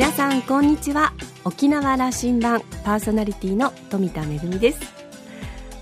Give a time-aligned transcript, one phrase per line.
[0.00, 1.12] 皆さんこんにちは。
[1.44, 4.80] 沖縄羅針盤パーソナリティの富田恵です。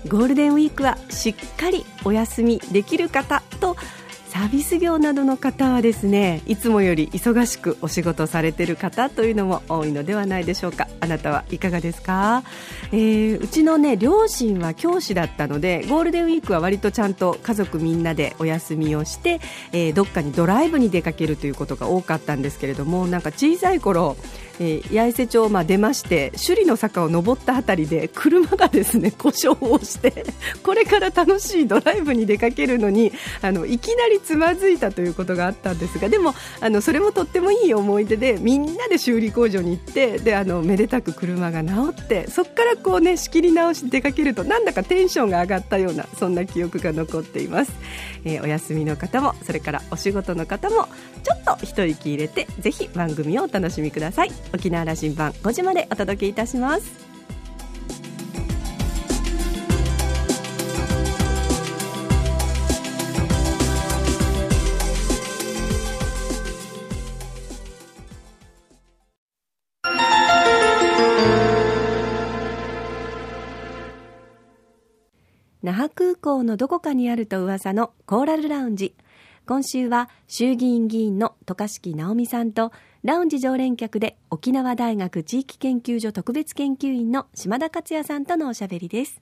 [0.09, 3.77] ゴールデンウィークはしっかりお休みできる方と
[4.29, 10.87] サービス業などの方はですねいつもより忙しくお仕事されている方というのも多いのではないでしょうか。
[10.99, 12.43] あなたはいかがですか、
[12.91, 19.39] えー、うちのね両親は教師だったのでゴールデンウィークは割とちゃんと家族みんなでお休みをして、
[19.71, 24.15] えー、どっかにドライブに出かけるということが多かったんですけれどもなんか小さい頃
[24.59, 30.25] えー、八重瀬町まあ出まして首里の坂を登ったあたりで車がですね 故障をして
[30.63, 47.71] これから楽しいドライブに出かけるのにあのいきなりつまずいたということがあったんですがでもあのそれもとってもいい思い出でみんなで修理工場に行ってであのめでたく車が直ってそこからこうね仕切り直し出かけるとなんだかテンションが上がったようなそんな記憶が残っています、
[48.25, 50.87] えー、お休みの方もそれからお仕事の方も
[51.23, 54.48] ちょっと一息入れてぜひ番組をお楽しみください。
[54.53, 57.09] 沖縄羅針盤5時までお届けいたします。
[75.61, 78.95] 那覇空港のどこかにあると噂のコーラルラウンジ。
[79.45, 89.21] 今週は衆議院議員の渡嘉敷直美さんとラウンジ常連客で沖縄大学地域研究所特別研究員の島田克也さんとのおしゃべりです。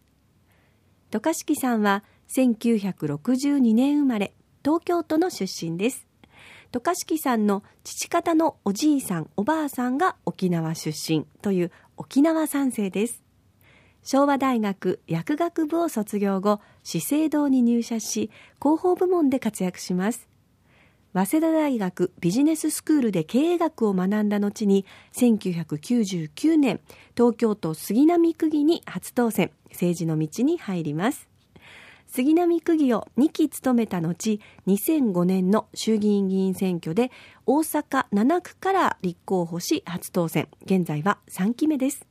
[1.11, 4.34] 渡嘉敷さんは1962年生まれ
[4.66, 6.08] 東京都の出身です。
[6.72, 13.22] 渡嘉敷さんの父方のおじいさんおばあさんが沖縄出身という沖縄三世です。
[14.02, 20.28] 昭和大学薬学部を卒業後資生堂に入社し広報部門で活躍します。
[21.17, 26.79] 早稲田大学ビジネススクールで経営学を学んだ後に1999年
[27.16, 29.50] 東京都杉並区議に初当選。
[29.72, 31.27] 政治の道に入ります。
[32.06, 37.09] 杉並区議を2期務めた後2005年の衆議院議員選挙で
[37.47, 40.47] 大阪7区から立候補し初当選。
[40.66, 42.06] 現在は3期目です。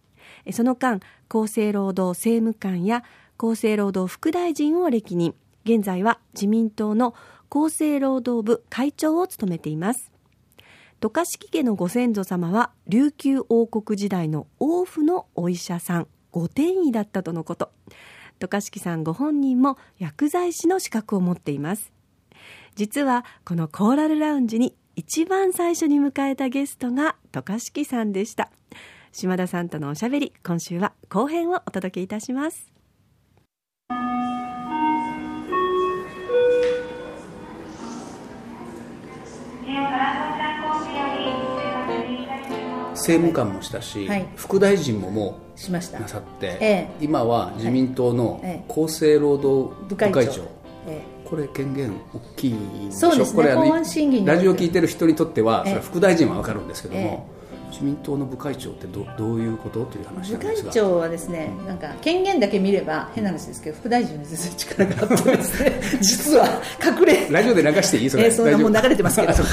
[0.52, 3.04] その間厚生労働政務官や
[3.38, 5.36] 厚生労働副大臣を歴任。
[5.64, 7.14] 現在は自民党の
[7.50, 10.12] 厚生労働部会長を務めています。
[11.00, 17.70] 渡嘉敷家のご先祖様は琉球王国時代の王府のお医者さん御転医だったとのこと。
[18.38, 21.92] 渡嘉敷さんご本人も薬剤師の資格を持っています。
[22.74, 28.50] 実はこのコーラルラウンジに一番最初に迎えたゲストが渡嘉敷さんでした。
[29.12, 32.72] 島田さんとのおしゃべり今週は後編をお届けいたします。
[42.94, 46.00] 政務官もしたし、はい、副大臣ももうしました。
[46.00, 50.42] なさって、ええ、今は自民党の厚生労働部会長,、会長。
[50.42, 50.46] え
[50.88, 52.56] え、これ権限大きいで
[52.90, 53.10] しょ？
[53.10, 53.36] そうですね。
[53.36, 53.64] これあの
[54.24, 57.28] ラジオ聞いてる人にとっては、それは副大臣は分かるんですけども、
[57.70, 66.48] 自民党の部会長ってどどういうことという話部会長はですね、なんか権限だけ見れば変な話ですけど副大臣に全然力があってですね 実は
[66.84, 68.10] 隠れラジオで流していい？
[68.10, 69.32] それ、えー、そんなもう流れてますけど。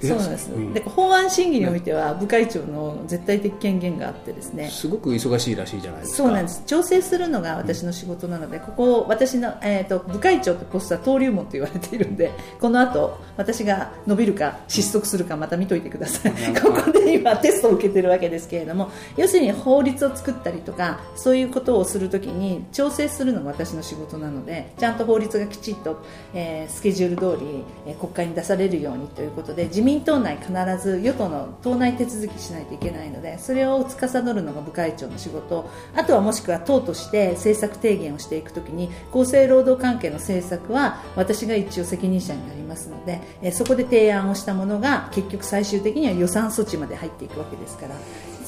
[0.00, 4.68] そうなんです、うん、で法案審議においては部会長の絶対的権限があってですね。
[4.70, 6.16] すごく忙しいらしいじゃないですか。
[6.18, 6.62] そうなんです。
[6.66, 12.30] 調整するのが私の仕事なので、ここ私の、えーと、部会長ってポストは登竜門と言われているんで
[12.60, 16.32] この後私が伸びるか失速するかまた見といてください。
[16.62, 26.02] ここで今テストを受けてるわけですけれども要するに法律を作ったりとかそういうことをするときに調整するのが私の仕事なのでちゃんと法律がきちっと、
[26.34, 35.68] えー、スケジュール通り、えー、国会に出されるようにということで自民党内必ず与党の党内手続きしないといけないのでそれを司るのが部会長の仕事。
[35.94, 47.94] あとはもしくは党として政策提言をしていくときに厚生労働関係の政策は私が一応責任者になりますので、えそこで提案をしたものが結局最終的には予算措置まで入っていくわけですから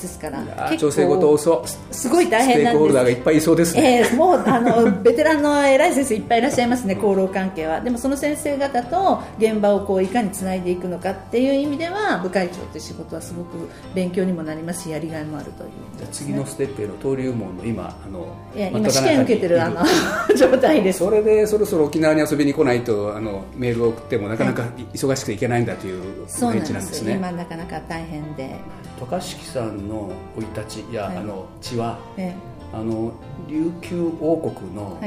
[0.00, 2.78] ですから調整事遅すごい大変なんです。
[2.78, 7.80] ステークホルダーがいっぱいいそうですね、えー、もうあの ベテランの偉い先生いっぱいいらっしゃいますね厚労関係は。
[7.80, 19.84] でもその先生方と現場をこういかにつないでいくのかっていう意味では部会長って仕事はすごく勉強にもなりますしやりがいもあるという、ね、次のステップへの登竜門の今あのいや今試験受けてるあの
[20.36, 21.00] 状態です。
[21.00, 24.64] それでそろそろ沖縄に遊びに来ないとあのメールを送ってもなかなか
[24.94, 28.56] 忙しくていけないんだという現地なんですね、今なかなか大変で
[29.00, 33.12] 渡嘉敷さんの生い立ちや、はい、あの地は、ええ、あの
[33.48, 35.00] 琉球王国の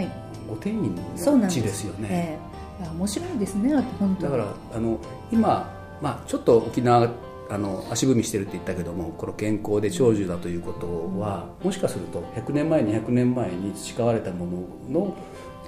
[0.50, 2.40] 御天院の地ですよね、
[2.82, 4.46] ええ、面白いですね本当だから
[4.76, 5.00] あの
[5.32, 7.08] 今、まあ、ちょっと沖縄
[7.50, 10.88] あの足踏みしてるって言ったけどもこの健康で長寿だということ
[11.20, 14.48] はもしかすると100年前200年前に培われたも
[14.90, 15.16] のの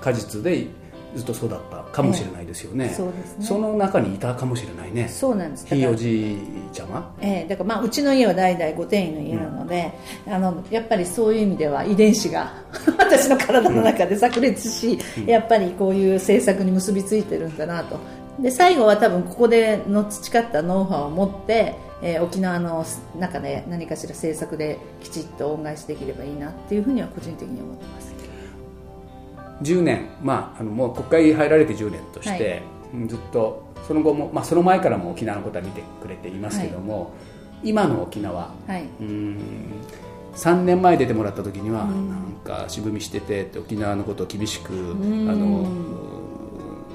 [0.02, 0.68] 果実で
[1.16, 3.46] ずっと育ったかもしれないですよね、えそうですね。
[3.46, 5.08] その中にいたかもしれないね。
[5.08, 5.66] そうなんです。
[5.68, 6.38] ひいおじい
[6.74, 7.16] ちゃま？
[7.22, 7.50] ええ。
[7.50, 9.94] だからまあうちの家は代々御殿医の家なので、
[10.28, 12.54] うん、あのやっぱりそういう意味では遺伝子が
[13.00, 17.98] 私の体の中で炸裂し、うん、やっぱりこういう政策に結びついてるんだなと。
[18.40, 22.86] で最後は多分ここでの培ったノウハウを持ってえー、沖縄の
[23.18, 28.16] 中で何かしら政策できちっと恩返しできればいいなっていうふうには個人的に思ってます
[29.62, 32.64] 10年、まあ、あのもう国会入られて10年として、
[32.94, 37.08] はい、ずっとその後も、まあ、その前からも沖縄のことは見てくれていますけども、は
[37.64, 39.40] い、今の沖縄、はい、うん
[40.36, 45.66] 3年前出てもらった時には、なんか渋みしてて沖縄のことを厳しくあの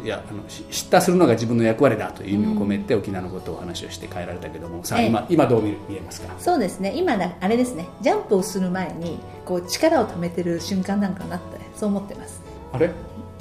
[0.05, 6.35] いやあの知ったするのが自分の役割だという意味を込めて、沖縄のことをお話をして帰られたけどもさあ今今どう見えますか？
[6.39, 6.93] そうですね。
[6.95, 7.87] 今あれですね。
[8.03, 12.40] ジャンプをする前にこう力をためてる瞬間なんかなってそう思ってます
[12.73, 12.91] あれ？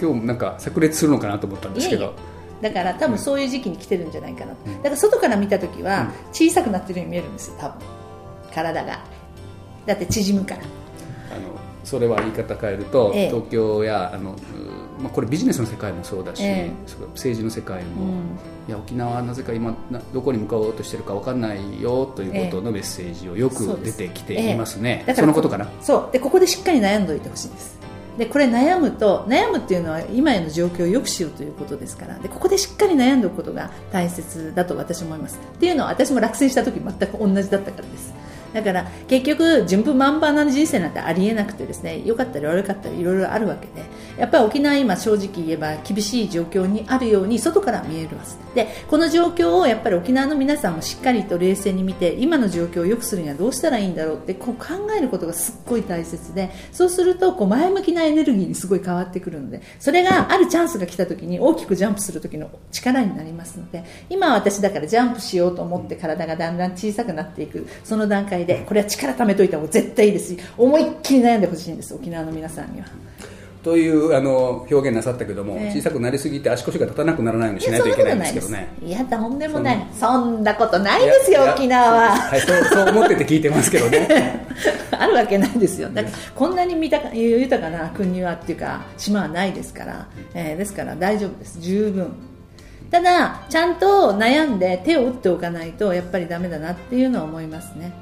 [0.02, 2.14] 今日なんか炸裂するのかなと思ったんですけど。
[2.62, 7.80] だから多分そういう時期に来てるんじゃないかな、うん、だから外から見た時は小さくなってるように見えるんですよ多分。
[8.54, 9.00] 体が。
[9.86, 10.62] だって縮むから。
[10.62, 10.64] あ
[11.36, 14.36] のそれは言い方変えると、ええ、東京やあの
[15.02, 16.70] まあ、これビジネスの世界もそうだし、え
[17.14, 18.12] 政治の世界も、うん、
[18.68, 19.74] いや沖縄はなぜか今
[20.14, 25.70] どこに向かおうとしてるか分かんないよということのメッセージをよく出てきていますね、え、そのことかな？
[25.82, 26.12] そう。
[26.12, 27.79] でここでしっかり悩んでおいてほしいんです
[28.20, 32.20] でこれ悩むと悩むっていうのは今への状況を良くしようということですから。
[32.20, 35.40] でここでしっかり悩んでおくことが大切だと私は思います。
[35.56, 38.14] っていうのは私も落選した時全く同じだったからです。
[38.54, 43.86] だから結局順風満帆な人生なんてありえなくてですね良かったり悪かったりいろいろあるわけで
[44.18, 48.38] やっぱり沖縄今正直言えば厳しい状況にあるように外から見えるはず。
[48.56, 54.66] でこの状況をやっぱり沖縄の皆さんもしっかりと冷静に見て今の状況を良くするにはどうしたらいいんだろうってこう考
[54.98, 70.34] えることがすっごい大切でそうするとこう前向きなエネルギーにすごい変わってくるのでそれがあるチャンスが来た時に大きくジャンプする時の力になりますので今私だからジャンプしようと思って体がだんだん小さくなっていくその段階態でこれは力貯めといた方が絶対いいです。
[70.36, 72.88] し思いっきり悩んでほしいんです沖縄の皆さんには。
[73.64, 78.70] というあの表現なさったけども、えー、小さくなりすぎて足腰が立たなくならないようにしないといけないんですけどね。
[78.82, 79.88] いやとんでもない。
[80.00, 80.56] そんな。
[80.56, 82.12] ことないですよ沖縄は。
[82.12, 84.46] はいそうそう思ってて聞いてますけどね。
[84.92, 85.90] あるわけないですよ。
[85.90, 91.60] だからこんなに豊か豊かな国はっていうか島はないですから、えー、ですから大丈夫です。
[91.62, 92.12] 十分。
[92.92, 97.94] ただちゃんと悩んで手を打っておかないとやっぱりダメだなっていうのは思いますね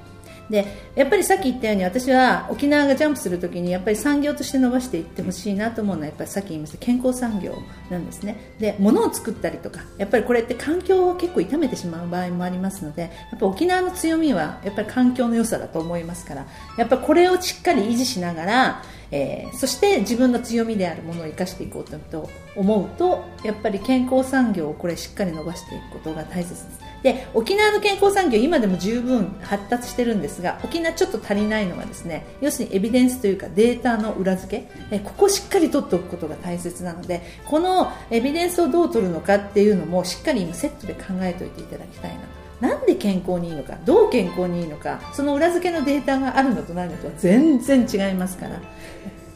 [0.49, 0.65] で
[0.95, 7.57] やっぱりさっき言ったように私は沖縄がジャンプするときにやっぱり産業として伸ばしていってほしいなと思うのはやっぱりさっき言いました健康産業
[7.89, 8.53] なんですね。
[8.59, 16.47] で物を作ったりとかやっぱりこれって環境を結構痛めてしまう場合もありますのでやっぱ沖縄の強みはやっぱり環境の良さだと思いますから
[16.77, 26.87] やっぱりこれをしっかり維持しながらえー、そして自分の強みであるものを生かしていこうと思うとやっぱり健康産業をこれしっかり伸ばしていくことが大切です。
[27.03, 34.67] で沖縄の健康産業今でも十分発達してるんですが沖縄ちょっと足りないのはですね要するにエビデンスというかデータの裏付け。
[34.91, 42.46] えここをしっかり取っておくことが大切なのでこのエビデンスをどう取るのかっていうのもしっかり今セットで考えておいていただきたいなと。
[42.59, 48.59] なんで健康にいいのかどう健康にいいのかその裏付けのデータがあるのとないのとは全然違いますから。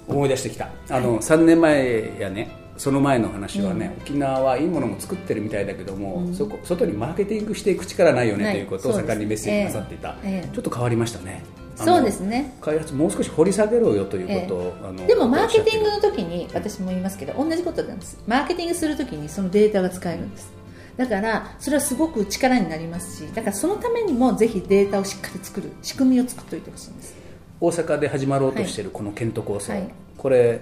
[0.07, 0.69] 思い出してきた。
[0.89, 11.43] あの、はい、3年前やねその前の話はね、うん、沖縄はいいものも作ってるみたいだけども、うん、そこ外にマーケティングしていく力ないよねということを盛んにメッセージなさっていた、えー、ちょっと変わりましたね。
[11.75, 12.55] そうですね。
[12.61, 18.19] 開発もう少し掘り下げろよということを、えー、でもマーケティングの時に私も言いますけど同じことなんです。
[18.27, 20.51] マーケティングする時にそのデータが使えるんです
[20.97, 27.15] だからそれはすごく力になりますしだからそのためにもぜひデータをしっかり作る仕組みを作っておいてほしいんです。
[27.59, 30.61] 大阪で始まろうとしているこのケント構想、はい、これ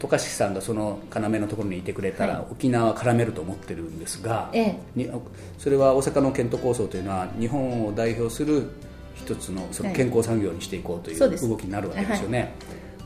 [0.00, 5.10] 渡嘉敷さんがその要のところにいてくれたら、はい、沖縄は絡めると思ってるんですが、ええ、
[5.58, 8.70] それは大阪のケント構想というのは日本を代表する
[9.14, 12.38] 一つのその健康産業にしていこうという動きになるわけですよね。
[12.40, 12.48] はい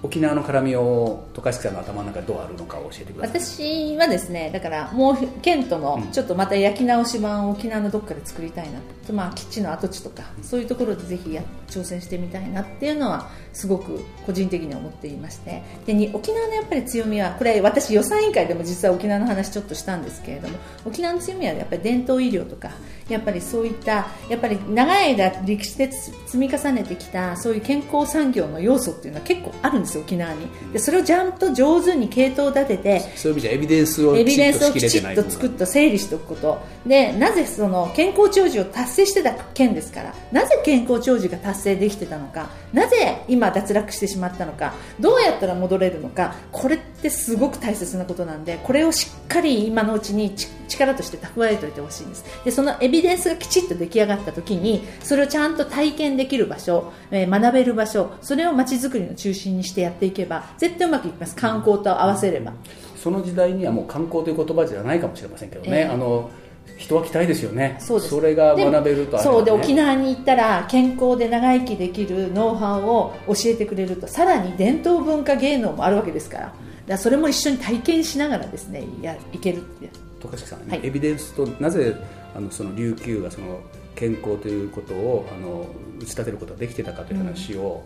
[0.03, 3.41] 沖縄の絡みを渡嘉敷さんの頭の中でどうあるのか教えてください。
[3.41, 15.63] 私はですねだからもうケントのちょっとまた焼き直し版を沖縄のどっかで作りたいなと、まあ、基地の跡地とかそういうところでぜひや挑戦してみたいなっていうのはすごく個人的に思っていまして。
[15.87, 22.71] でに沖縄のやっぱり強みはこれ私予算委員会でも実は沖縄の話ちょっとしたんですけれども沖縄の強みはやっぱり伝統医療とか
[23.09, 30.47] やっぱりそういったやっぱり長い間歴史で積み重ねてきたそういう健康産業の要素っていうのは結構あるんですよ沖縄に。
[30.73, 36.59] でそれをちゃんと上手に系統を立ててそういう意味じゃエビデンスをエビデンスをきちっと作って整理しておくこと。
[36.87, 42.51] でなぜその健康長寿を達成してた県ですからなぜ健康長寿が達成できてたのか。
[42.73, 50.35] なぜ今脱落してしまったのかどうやったら戻れるのかこれってすごく大切なことなんでこれをしっかり今のうちに
[50.69, 52.25] 力として蓄えておいてほしいんです。
[52.45, 61.37] でそのエビデンスがきちっと出来上がった時にそれをちゃんと体験できる場所、えー、学べる場所それを街づくりの中心にしてやっていけば絶対うまくいきます。
[61.37, 62.53] 観光と合わせれば。
[62.97, 66.29] その時代にはもう観光という言葉じゃないかもしれませんけどね、えー、あの
[66.77, 67.77] 人は期待ですよね。
[67.81, 68.11] そうです。
[68.11, 74.07] それが学べると、ね、そうで沖縄に行ったら健康で長生きできるノウハウを教えてくれると。
[74.07, 76.55] さらに伝統文化芸能もあるわけですから。
[76.87, 79.89] だそれも一緒に体験しながらですねやいけるって。
[80.21, 81.97] 渡嘉敷さん、はい、エビデンスとなぜ
[82.35, 83.61] あのその琉球がその
[83.95, 85.67] 健康ということをあの
[86.01, 87.83] 打ち立てることができてたかという話を、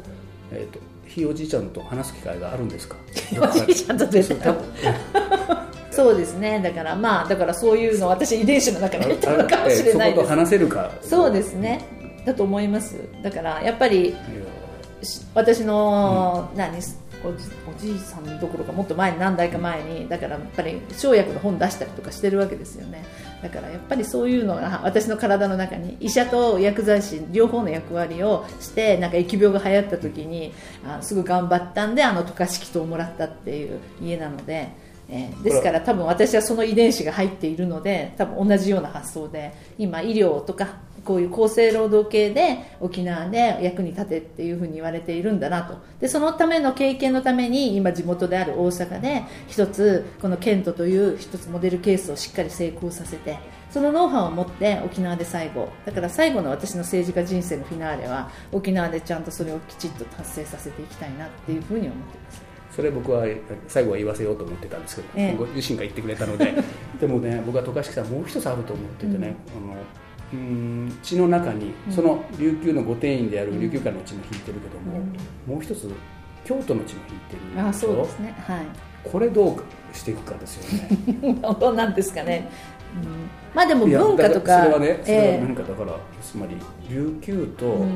[0.51, 2.97] うん、えーと、ひいおじいちゃんと話す機会があるんですか？
[3.41, 4.55] おじいちゃんと絶対
[5.91, 6.61] そうですね。
[6.61, 10.29] だからまあだからそういうの私遺伝子の中に入ってるのかもしれないです。
[10.29, 10.91] 話せるか。
[11.03, 11.85] そうですね。
[12.25, 12.97] だと思います。
[13.23, 14.15] だからやっぱり
[15.35, 16.81] 私の、うん、何
[17.23, 23.05] おじいさんどころかもっと前に何代か前にだからやっぱり生薬の本出したりとかしてるわけですよね。
[23.43, 30.53] だからやっぱりそういうのが私の体の中に医者と薬剤師両方の役割をしてなんか疫病が流行った時に
[30.87, 34.90] あすぐ頑張ったんであの渡嘉敷糖をもらったっていう家なので。
[35.13, 45.79] えー、ですから多分私はその遺伝子が入っているので多分同じような発想で今医療とかこういう厚生労働系で沖縄で役に立てっていうふうに言われているんだなと。
[46.01, 53.39] でそのための経験のために今地元である大阪で一つこのケントという一つモデルケースをしっかり成功させて
[53.71, 55.69] そのノウハウを持って沖縄で最後。
[55.85, 63.25] だから最後の私の政治家人生のフィナーレは沖縄でちゃんとそれをきちっと達成させていきたいなっていうふうに思っていますそれ僕は
[63.67, 66.55] 最後は言わせようと思ってたんですけど、ええ、ご自身が言ってくれたので。
[67.01, 69.81] でもね僕は渡嘉敷さんもう一つあると思っててね、うん、あの
[70.33, 75.01] うん血の中にその琉球の御殿院である琉球界の血も引いてるけども、
[75.49, 75.89] うん、もう一つ
[76.45, 78.35] 京都の血も引いてるあそうですね。
[78.47, 78.67] はい。
[79.03, 81.39] これどうしていくかですよね。
[81.59, 82.49] どうなんですかね、
[83.03, 86.55] うん、まあでも文化とかそれはねそれは何かだから、つまり
[86.89, 87.87] 琉球と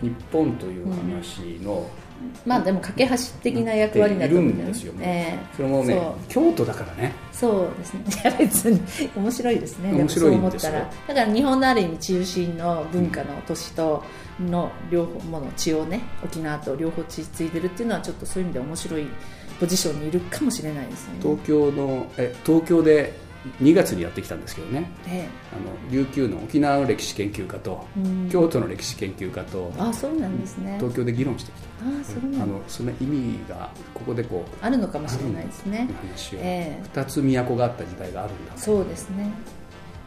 [0.00, 2.05] 日本という話の、うん
[2.44, 7.12] まあでも架け橋的な役割になるんですよね、えー、それもね京都だからね。
[7.32, 8.04] そうですね。
[8.22, 8.80] いや別に
[9.14, 9.92] 面白いですね。
[9.92, 10.72] 面白いんですよ。
[11.08, 14.02] だから日本のある意味中心の文化の都市と
[14.40, 19.06] の両方もの血をね沖縄と両方血継いでるっていうのはちょっとそういう意味で面白い
[19.60, 21.14] ポジションにいるかもしれないですね。
[21.20, 23.25] 東京のえ東京で
[23.60, 27.86] 2月にやってきたんですけどね、ええ、あの琉球の沖縄の歴史研究家と、
[28.30, 30.76] 京都の歴史研究家とあそうなんですね。
[30.78, 31.66] 東京で議論してきた。
[31.66, 35.88] あそうなんあのその意味がここでこうあるのかもしれないですね。
[36.00, 39.30] 話を、ええ、2つ都があった時代があるんだそうですね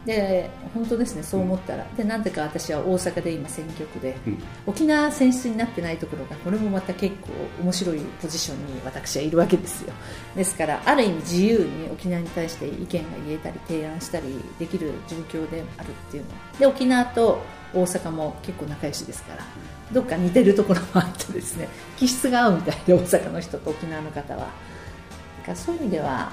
[0.06, 7.28] で本当ですねそう思ったら、うん、でなんでか私は大阪で今選挙区で、うん、沖縄選出になってないところがこれもまた結構
[7.62, 9.92] 面白いポジションに私はいるわけですよ。
[10.34, 14.26] ですからある意味自由に沖縄に対して意見が言えたり提案したり
[14.58, 17.42] できる状況であるっていうので沖縄と
[17.74, 19.44] 大阪も結構仲良しですから
[19.92, 24.40] どっか似てるところもあってですね気質が合うみたいで大阪の人と沖縄の方は。
[24.40, 26.32] だからそういう意味では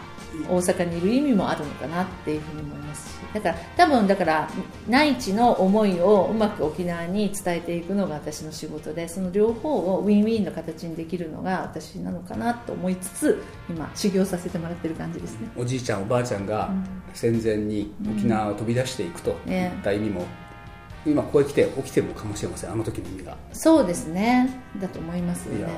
[0.49, 2.87] 大阪にいる意味もあるのかなっていうふうに思います。
[2.97, 4.49] しだから多分だから
[4.87, 15.49] 内地の思いをうまく沖縄に伝えていくのが私の仕事でその両方をウィンウィンの形にできるのが私なのかなと思いつつ今修行させてもらってる感じですね。
[15.55, 16.71] おじいちゃんおばあちゃんが
[17.13, 20.25] 戦前に沖縄を飛び出していくといった意味も、
[21.05, 22.71] うん、今ここへ来て起きてるのかもしれません。
[22.71, 23.37] あの時の意味が。
[23.53, 24.61] そうですね。
[24.81, 25.73] だと思いますよね。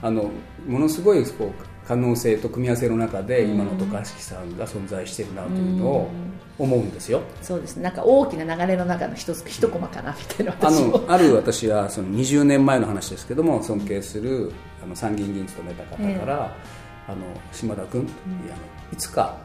[0.00, 0.30] あの
[0.66, 6.10] ものすごいこう可能性と組み合わせの中で今の渡嘉敷さんが存在してるなというのを
[6.58, 7.76] 思うんですよ、うそうです。
[7.78, 14.52] なんか大きな流れの中の一つ一コマかなみたいなあのある私はその20年前の話ですけども尊敬する
[14.84, 16.54] あの参議院議員務めた方から、
[17.08, 18.10] えー、あの島田君、うん、い
[18.50, 18.56] や
[18.92, 19.38] いつか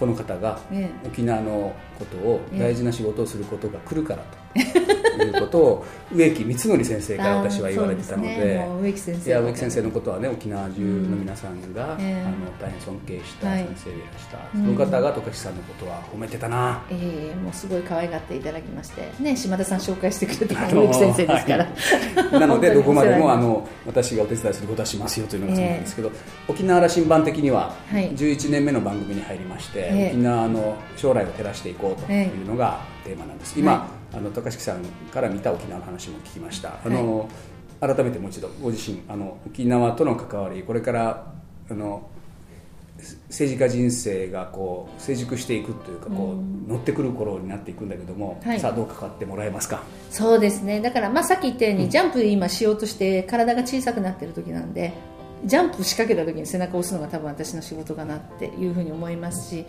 [0.00, 0.58] この方が
[1.04, 4.41] 沖縄のことを大事な仕事をすることが来るからと。
[4.60, 12.14] いうことを植木光則先生から私は言われてたので、ね、植木先生いや植木先生のことはね沖縄中の皆さんが、うんえ。
[12.14, 33.58] ー、あの大変尊敬した先生でいらした、はい、その方が十勝さんのことは褒めてたな、ええー、もうすごい可愛がっていただきましてね島田さん紹介してくれた植木先生ですから、はい、なので どこまでもあの私がお手伝いすることはしますよというのがそうなんですけど、えー、沖縄羅針盤的には11年目の番組に入りまして、沖縄の将来を照らしていこうというのがテーマなんです。
[33.58, 37.28] 今、あの高敷さんから見た沖縄の話も聞きました、あの、
[37.80, 41.32] 改めてもう一度ご自身あの沖縄との関わりこれから
[41.68, 42.08] あの
[43.28, 49.82] 政治家人生がこう成熟していくというかこう乗ってくる頃になっていくんだけども、はい、さあどう関わってもらえますか？
[50.10, 50.80] そうですね。
[50.80, 54.92] だから、まあ、さっき言ったように、うん、ジャンプ今しようとして体が小さくなってる時なんで
[55.44, 59.66] ジャンプ仕掛けた時に背中を押すのが多分私の仕事かなっていうふうに思いますし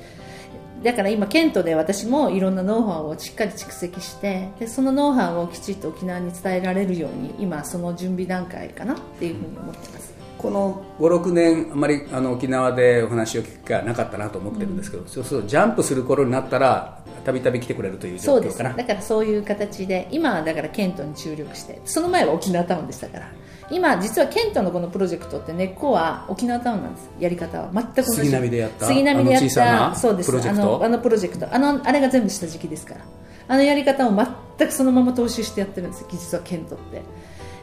[0.84, 10.13] だから今ケントで私もいろんなノウハウをしっかり蓄積してでそのノウハウをきちっと沖縄に伝えられるように今その準備段階かなっていうふうに思ってます。
[10.44, 18.74] この56年あまりあの沖縄でお話を聞く機会なかったなと思ってるんですけど、うん、そうするとジャンプする頃になったらたびたび来てくれるという状況かな。
[18.74, 23.32] だからそういう形で今はだからケントに注力してその前は沖縄タウンでしたから。
[23.72, 27.10] 今実はケントのこのプロジェクトって根っこは沖縄タウンなんです。
[27.18, 28.12] やり方は全く同じ。
[28.12, 30.50] 杉並でやった杉並でやったそうです。
[30.50, 31.48] あのあのプロジェクト。
[31.50, 33.02] あのあれが全部下敷きですから。
[33.48, 34.16] あのやり方を
[34.58, 37.02] 全くそのまま踏襲してやってるんです実はケントって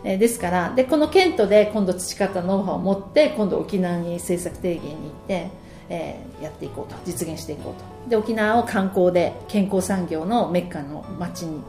[0.04, 5.50] えー、ですからでこのケントで今度培ったノウハウを持って今度沖縄に政策提言に行って、
[5.88, 8.11] えー、やっていこうと実現していこうと。
[8.11, 11.62] で沖縄を観光で健康産業のメッカの町に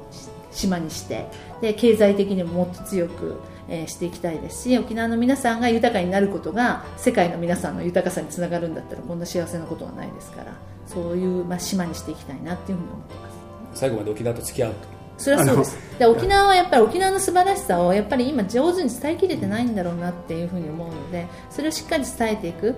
[0.51, 1.27] 島にして
[1.61, 3.37] で経済的にももっと強く、
[3.69, 10.53] えー、していきたいですし沖縄の皆さんが豊かになることが世界の皆さんの豊かさにつながるんだったらこんな幸せなことはないですから
[10.87, 13.79] そういう、まあ、島にしていきたいなっていうふうに思ってます。
[13.79, 15.00] 最後まで沖縄と付き合うと。
[15.21, 15.77] それはそうです。
[15.99, 22.75] で沖縄はやっぱり沖縄の素晴らしさをやっぱり今上手に伝えきれてないんだろうなっていうふうに思うのでそれをしっかり伝えていく、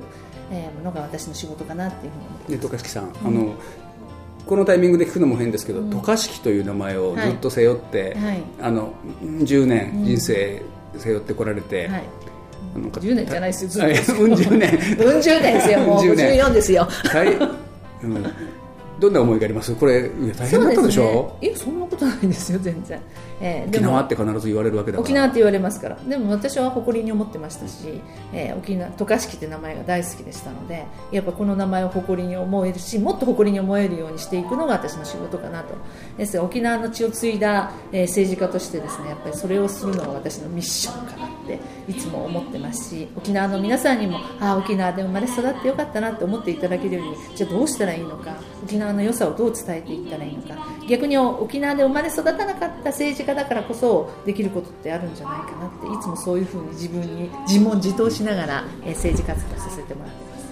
[0.51, 2.67] えー、のが私の仕事かなっていうふうに思ってます。
[2.67, 3.53] 渡嘉敷さん、うん、あの
[4.45, 10.61] このタイミングで聞くのも変ですけど、渡嘉敷という名前をずっと背負って、はい、あの10年人生
[10.97, 12.03] 背負ってこられて、はい。
[12.75, 14.23] あの10年じゃないですよ、ずっと。
[14.23, 14.97] うん十年。
[14.99, 15.21] うん。
[15.21, 16.03] 十年ですよ、もう。
[16.03, 16.87] 54ですよ。
[16.89, 17.27] はい。
[18.03, 18.25] うん
[19.03, 19.75] どんな思いがあります？
[19.75, 21.35] これ大変だったでしょ？
[21.41, 23.01] う、ね、いやそんなことないですよ全然、
[23.41, 25.03] えー、沖縄って必ず言われるわけだから。
[25.03, 25.97] 沖縄って言われますから。
[25.97, 27.99] でも私は誇りに思ってましたし、
[28.31, 35.75] えー、沖縄渡嘉敷って名前が大好きでしたのでやっぱこの名前を誇りに思えるしもっと誇りに思えるようにしていくのが私の仕事かなと。
[36.17, 50.55] ですが沖縄の血を継いだ、えー、政治家としてですねやっぱりそれをするのが私のミッションかなっていつも思ってますし沖縄の皆さんにもああ沖縄で生まれ育ってよかったなって思っていただけるようにじゃあどうしたらいいのか沖縄の良さをどう伝えていったらいいのか。
[50.87, 60.43] 逆に沖縄で生まれ育たなかった政治家だからこそできることってあるんじゃないかなっていつもそういうふうに自分に自問自答しながら政治活動させてもらってます。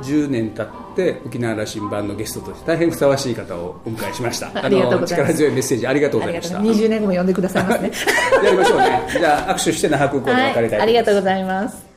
[0.00, 4.50] 10年経って沖縄羅針盤のゲストとして大変ふさわしい方をお迎えしました。
[4.64, 5.32] ありがとうございます。
[5.32, 6.58] 力強いメッセージありがとうございました。
[6.58, 7.92] 20年後も呼んでくださいますね
[8.42, 9.02] やりましょうね。
[9.12, 11.91] じゃあ握手して那覇空港で別れたい、はい、ありがとうございます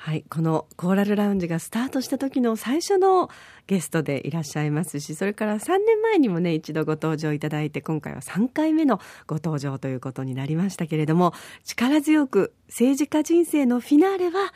[0.00, 3.28] はい、このコーラルラウンジがスタートした時の最初の
[3.66, 11.34] ゲストでいらっしゃいますしそれから3年前にもね一度ご登場いただいて今回は3回目のご登場ということになりましたけれども
[11.64, 14.54] 力強く政治家人生のフィナーレは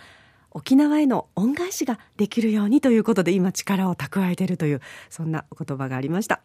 [0.54, 6.40] 沖縄への恩返しができるようにということで今力を蓄えているというそんなお言葉がありました、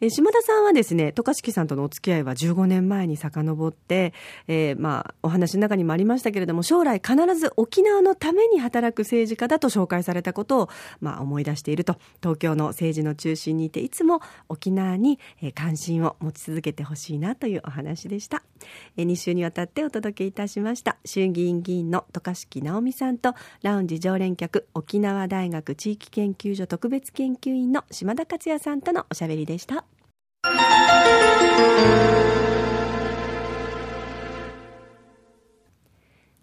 [0.00, 4.12] えー、島田さんはですね渡嘉敷さんとのお付き合いは15年前に遡って、
[4.48, 10.68] えー、まあお話の中にもありましたけれども将来必ず沖縄のために働く政治家だと紹介されたことを、
[11.00, 11.96] まあ、思い出していると。
[12.22, 15.18] 東京の政治の中心にいていつも沖縄に
[15.54, 18.42] 関心を持ち続けてほしいなというお話でした、
[18.96, 20.96] えー、2週にわたってお届けいたしました。
[21.04, 29.84] 衆議院議員の渡嘉敷直美さんとラウンジ常連客沖縄大学地域研究所特別研究員の島田克也さんとのおしゃべりでした。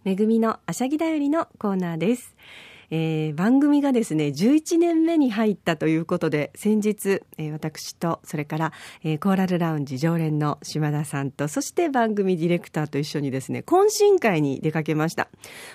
[0.06, 2.36] めぐみのあしゃぎだよりのコーナーです。
[2.91, 8.73] えー、番組がですね11年目に入ったということで先日、えー、私とそれから、
[9.04, 15.30] えー、コーラルラウンジ常連の島田さんとそして番組ディレクターと一緒にですね懇親会に出かけました。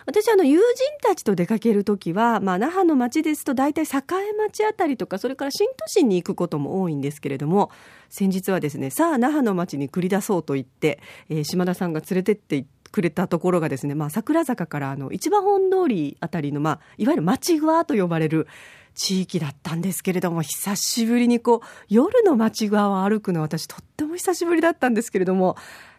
[0.06, 0.64] 私あの友人
[1.02, 7.70] たちと出かける時は、まあ、那覇の町ですと大体栄町あたりとかそれから新都心に行くことも多いんですけれども
[8.08, 12.64] 先日はですねさあ那覇の町に繰り出そうと言って、えー、島田さんが連れてって
[12.94, 18.46] くれたところがですね、まあ、桜坂からあの一番本通りあたりの、まあ、いわゆる町具合と呼ばれる
[18.94, 25.56] 地域だったんですけれども、久しぶりにこう、夜の町側を歩くの私とっても久しぶりだったんですけれども、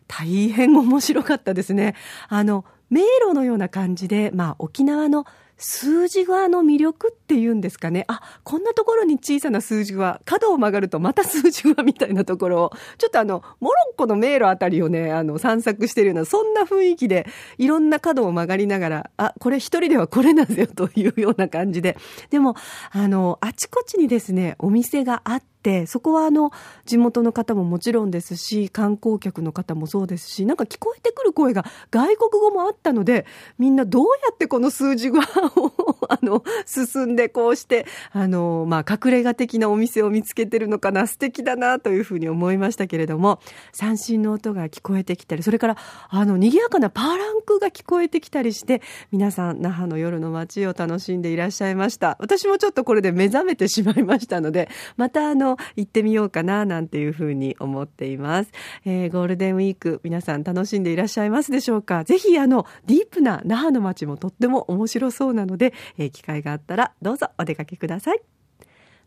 [0.08, 1.96] 大変面白かったですね。
[2.30, 5.26] あの、迷路のような感じで、まあ、沖縄の
[5.58, 8.06] 数字側の魅力っていうんですかね。
[8.08, 17.26] あ、こんなところに小さな数字は、角を曲がるとまた数字はみたいなところを、ちょっとあの、モロッコの迷路あたりをね、あの、散策してるような、そんな雰囲気で、
[17.58, 21.98] いろんな角を曲がりながら、あ、これ一人ではこれなんですよというような感じで。
[22.30, 22.56] でも、
[22.92, 26.52] あの、あちこちにですね、お店があって、て、そこはあの、
[26.86, 33.26] 地元の方ももちろんですし、観光客の方もそうですし、なんか聞こえてくる声が外国語もあったので、
[33.58, 35.22] みんなどうやってこの数字が
[36.10, 43.40] あの、進んでこうして、あの、まあ、隠れ家的なお店を見つけてるのかな、素敵だなというふうに思いましたけれども、
[43.72, 45.78] 三振の音が聞こえてきたり、それから、
[46.10, 52.18] あの、賑やかなパーランクが聞こえてきたりして、皆さん、那覇の夜の街を楽しんでいらっしゃいました。
[52.20, 58.52] 私もちょっとこれで目覚めてしまいましたので、またあの、行ってみようかななんていうふうに思っています、
[58.86, 62.04] えー、ゴールデンウィーク皆さん楽しんでいらっしゃいますでしょうか？
[62.04, 68.20] ぜひあのディープな那覇の街もとっても面白そうなので、えー、機会があったらどうぞお出かけください。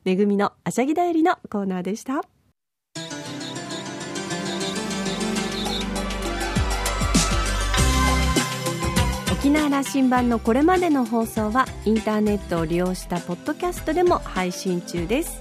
[0.05, 2.23] めぐみのあしゃぎだよりのコーナーでした。
[9.33, 15.41] 沖縄羅針盤のこれまでの放送はインターネットを利用したポッドキャストでも配信中です。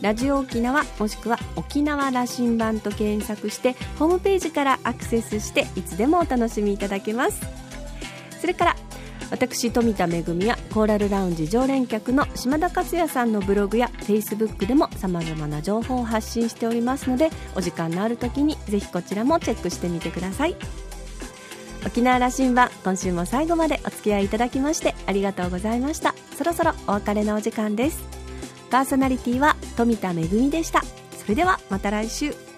[0.00, 7.40] ラジオ沖縄もしくは沖縄羅針盤と検索してホームページからアクセスしていつでもお楽しみいただけます。
[8.40, 8.76] それから
[9.32, 20.56] 私富田恵やコーラルラウンジ常連客の島田克也さんのブログやフェイスブックでもさまざまな情報を発信しておりますのでお時間のある時にぜひこちらもチェックしてみてください。
[21.84, 26.14] 沖縄羅針盤今週も最後までお付き合いいただきましてありがとうございました。
[26.36, 28.04] そろそろお別れのお時間です。
[28.70, 30.82] パーソナリティは富田恵でした。
[31.22, 32.51] それではまた来週。